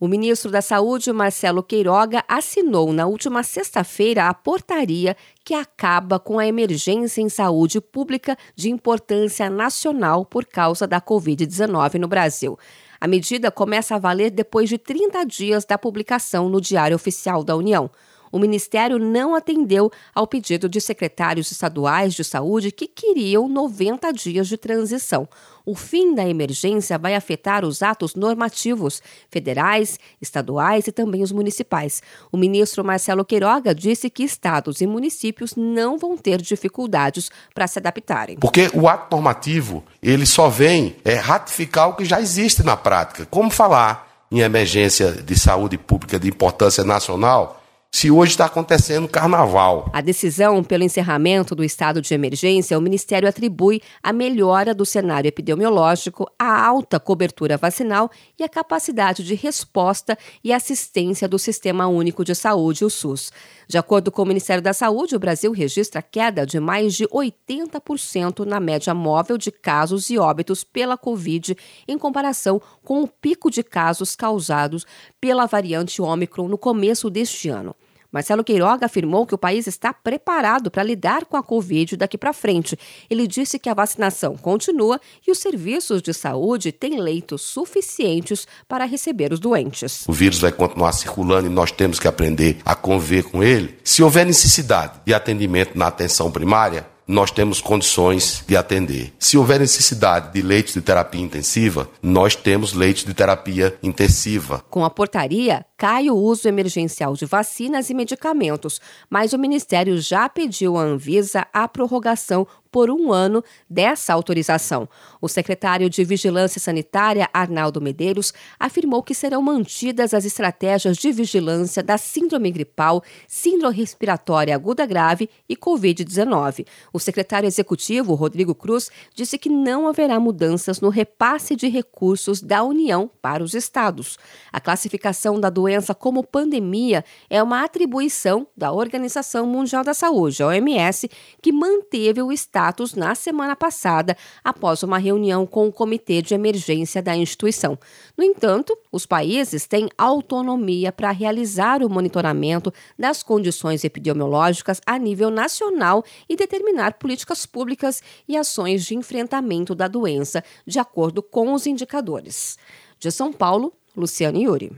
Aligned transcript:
O 0.00 0.08
ministro 0.08 0.50
da 0.50 0.60
Saúde, 0.60 1.12
Marcelo 1.12 1.62
Queiroga, 1.62 2.24
assinou 2.26 2.92
na 2.92 3.06
última 3.06 3.44
sexta-feira 3.44 4.28
a 4.28 4.34
portaria 4.34 5.16
que 5.44 5.54
acaba 5.54 6.18
com 6.18 6.36
a 6.36 6.46
emergência 6.46 7.22
em 7.22 7.28
saúde 7.28 7.80
pública 7.80 8.36
de 8.56 8.68
importância 8.68 9.48
nacional 9.48 10.24
por 10.24 10.46
causa 10.46 10.84
da 10.84 11.00
Covid-19 11.00 11.94
no 11.94 12.08
Brasil. 12.08 12.58
A 13.00 13.06
medida 13.06 13.52
começa 13.52 13.94
a 13.94 13.98
valer 13.98 14.32
depois 14.32 14.68
de 14.68 14.78
30 14.78 15.24
dias 15.26 15.64
da 15.64 15.78
publicação 15.78 16.48
no 16.48 16.60
Diário 16.60 16.96
Oficial 16.96 17.44
da 17.44 17.54
União 17.54 17.88
o 18.34 18.38
Ministério 18.40 18.98
não 18.98 19.32
atendeu 19.36 19.92
ao 20.12 20.26
pedido 20.26 20.68
de 20.68 20.80
secretários 20.80 21.52
estaduais 21.52 22.14
de 22.14 22.24
saúde 22.24 22.72
que 22.72 22.88
queriam 22.88 23.48
90 23.48 24.12
dias 24.12 24.48
de 24.48 24.56
transição. 24.56 25.28
O 25.64 25.76
fim 25.76 26.16
da 26.16 26.28
emergência 26.28 26.98
vai 26.98 27.14
afetar 27.14 27.64
os 27.64 27.80
atos 27.80 28.16
normativos 28.16 29.00
federais, 29.30 30.00
estaduais 30.20 30.88
e 30.88 30.92
também 30.92 31.22
os 31.22 31.30
municipais. 31.30 32.02
O 32.32 32.36
ministro 32.36 32.84
Marcelo 32.84 33.24
Queiroga 33.24 33.72
disse 33.72 34.10
que 34.10 34.24
estados 34.24 34.80
e 34.80 34.86
municípios 34.86 35.54
não 35.54 35.96
vão 35.96 36.16
ter 36.16 36.42
dificuldades 36.42 37.30
para 37.54 37.68
se 37.68 37.78
adaptarem. 37.78 38.36
Porque 38.38 38.68
o 38.74 38.88
ato 38.88 39.14
normativo, 39.14 39.84
ele 40.02 40.26
só 40.26 40.48
vem 40.48 40.96
é, 41.04 41.14
ratificar 41.14 41.88
o 41.88 41.94
que 41.94 42.04
já 42.04 42.20
existe 42.20 42.64
na 42.64 42.76
prática. 42.76 43.28
Como 43.30 43.48
falar 43.48 44.26
em 44.28 44.40
emergência 44.40 45.12
de 45.12 45.38
saúde 45.38 45.78
pública 45.78 46.18
de 46.18 46.28
importância 46.28 46.82
nacional 46.82 47.60
se 47.94 48.10
hoje 48.10 48.32
está 48.32 48.46
acontecendo 48.46 49.06
carnaval. 49.06 49.88
A 49.92 50.00
decisão 50.00 50.64
pelo 50.64 50.82
encerramento 50.82 51.54
do 51.54 51.62
estado 51.62 52.02
de 52.02 52.12
emergência, 52.12 52.76
o 52.76 52.82
Ministério 52.82 53.28
atribui 53.28 53.80
a 54.02 54.12
melhora 54.12 54.74
do 54.74 54.84
cenário 54.84 55.28
epidemiológico, 55.28 56.28
a 56.36 56.66
alta 56.66 56.98
cobertura 56.98 57.56
vacinal 57.56 58.10
e 58.36 58.42
a 58.42 58.48
capacidade 58.48 59.22
de 59.22 59.36
resposta 59.36 60.18
e 60.42 60.52
assistência 60.52 61.28
do 61.28 61.38
Sistema 61.38 61.86
Único 61.86 62.24
de 62.24 62.34
Saúde, 62.34 62.84
o 62.84 62.90
SUS. 62.90 63.30
De 63.68 63.78
acordo 63.78 64.10
com 64.10 64.22
o 64.22 64.26
Ministério 64.26 64.60
da 64.60 64.72
Saúde, 64.72 65.14
o 65.14 65.20
Brasil 65.20 65.52
registra 65.52 66.02
queda 66.02 66.44
de 66.44 66.58
mais 66.58 66.94
de 66.94 67.06
80% 67.06 68.44
na 68.44 68.58
média 68.58 68.92
móvel 68.92 69.38
de 69.38 69.52
casos 69.52 70.10
e 70.10 70.18
óbitos 70.18 70.64
pela 70.64 70.98
Covid 70.98 71.56
em 71.86 71.96
comparação 71.96 72.60
com 72.82 73.04
o 73.04 73.08
pico 73.08 73.52
de 73.52 73.62
casos 73.62 74.16
causados 74.16 74.84
pela 75.20 75.46
variante 75.46 76.02
Ômicron 76.02 76.48
no 76.48 76.58
começo 76.58 77.08
deste 77.08 77.48
ano. 77.48 77.72
Marcelo 78.14 78.44
Queiroga 78.44 78.86
afirmou 78.86 79.26
que 79.26 79.34
o 79.34 79.38
país 79.38 79.66
está 79.66 79.92
preparado 79.92 80.70
para 80.70 80.84
lidar 80.84 81.24
com 81.24 81.36
a 81.36 81.42
Covid 81.42 81.96
daqui 81.96 82.16
para 82.16 82.32
frente. 82.32 82.78
Ele 83.10 83.26
disse 83.26 83.58
que 83.58 83.68
a 83.68 83.74
vacinação 83.74 84.36
continua 84.36 85.00
e 85.26 85.32
os 85.32 85.38
serviços 85.38 86.00
de 86.00 86.14
saúde 86.14 86.70
têm 86.70 87.00
leitos 87.00 87.42
suficientes 87.42 88.46
para 88.68 88.84
receber 88.84 89.32
os 89.32 89.40
doentes. 89.40 90.04
O 90.06 90.12
vírus 90.12 90.38
vai 90.38 90.52
continuar 90.52 90.92
circulando 90.92 91.48
e 91.48 91.50
nós 91.50 91.72
temos 91.72 91.98
que 91.98 92.06
aprender 92.06 92.58
a 92.64 92.76
conviver 92.76 93.24
com 93.24 93.42
ele. 93.42 93.76
Se 93.82 94.00
houver 94.00 94.24
necessidade 94.24 95.00
de 95.04 95.12
atendimento 95.12 95.76
na 95.76 95.88
atenção 95.88 96.30
primária, 96.30 96.86
nós 97.06 97.30
temos 97.30 97.60
condições 97.60 98.42
de 98.46 98.56
atender. 98.56 99.12
Se 99.18 99.36
houver 99.36 99.60
necessidade 99.60 100.32
de 100.32 100.40
leitos 100.40 100.74
de 100.74 100.80
terapia 100.80 101.20
intensiva, 101.20 101.88
nós 102.02 102.34
temos 102.34 102.72
leitos 102.72 103.04
de 103.04 103.12
terapia 103.12 103.76
intensiva. 103.82 104.64
Com 104.70 104.84
a 104.84 104.90
portaria, 104.90 105.66
cai 105.84 106.08
o 106.08 106.16
uso 106.16 106.48
emergencial 106.48 107.12
de 107.12 107.26
vacinas 107.26 107.90
e 107.90 107.94
medicamentos, 107.94 108.80
mas 109.10 109.34
o 109.34 109.38
Ministério 109.38 110.00
já 110.00 110.30
pediu 110.30 110.78
à 110.78 110.82
Anvisa 110.82 111.46
a 111.52 111.68
prorrogação 111.68 112.46
por 112.74 112.90
um 112.90 113.12
ano 113.12 113.44
dessa 113.70 114.12
autorização. 114.12 114.88
O 115.20 115.28
secretário 115.28 115.88
de 115.88 116.02
Vigilância 116.02 116.60
Sanitária, 116.60 117.30
Arnaldo 117.32 117.80
Medeiros, 117.80 118.32
afirmou 118.58 119.00
que 119.00 119.14
serão 119.14 119.40
mantidas 119.40 120.12
as 120.12 120.24
estratégias 120.24 120.96
de 120.96 121.12
vigilância 121.12 121.84
da 121.84 121.96
síndrome 121.96 122.50
gripal, 122.50 123.00
síndrome 123.28 123.76
respiratória 123.76 124.56
aguda 124.56 124.84
grave 124.86 125.30
e 125.48 125.54
Covid-19. 125.54 126.66
O 126.92 126.98
secretário 126.98 127.46
executivo, 127.46 128.14
Rodrigo 128.14 128.56
Cruz, 128.56 128.90
disse 129.14 129.38
que 129.38 129.48
não 129.48 129.86
haverá 129.86 130.18
mudanças 130.18 130.80
no 130.80 130.88
repasse 130.88 131.54
de 131.54 131.68
recursos 131.68 132.42
da 132.42 132.64
União 132.64 133.08
para 133.22 133.44
os 133.44 133.54
estados. 133.54 134.18
A 134.52 134.60
classificação 134.60 135.38
da 135.38 135.48
doença 135.48 135.73
como 135.94 136.22
pandemia 136.22 137.04
é 137.28 137.42
uma 137.42 137.64
atribuição 137.64 138.46
da 138.56 138.70
Organização 138.70 139.46
Mundial 139.46 139.82
da 139.82 139.94
Saúde, 139.94 140.42
a 140.42 140.48
OMS, 140.48 141.10
que 141.40 141.52
manteve 141.52 142.22
o 142.22 142.32
status 142.32 142.94
na 142.94 143.14
semana 143.14 143.56
passada, 143.56 144.16
após 144.42 144.82
uma 144.82 144.98
reunião 144.98 145.46
com 145.46 145.66
o 145.66 145.72
Comitê 145.72 146.22
de 146.22 146.34
Emergência 146.34 147.02
da 147.02 147.16
instituição. 147.16 147.78
No 148.16 148.22
entanto, 148.22 148.76
os 148.92 149.06
países 149.06 149.66
têm 149.66 149.88
autonomia 149.96 150.92
para 150.92 151.10
realizar 151.10 151.82
o 151.82 151.90
monitoramento 151.90 152.72
das 152.98 153.22
condições 153.22 153.84
epidemiológicas 153.84 154.80
a 154.86 154.98
nível 154.98 155.30
nacional 155.30 156.04
e 156.28 156.36
determinar 156.36 156.94
políticas 156.94 157.46
públicas 157.46 158.02
e 158.28 158.36
ações 158.36 158.84
de 158.84 158.94
enfrentamento 158.94 159.74
da 159.74 159.88
doença, 159.88 160.44
de 160.66 160.78
acordo 160.78 161.22
com 161.22 161.52
os 161.52 161.66
indicadores. 161.66 162.58
De 162.98 163.10
São 163.10 163.32
Paulo, 163.32 163.72
Luciane 163.96 164.44
Yuri. 164.44 164.72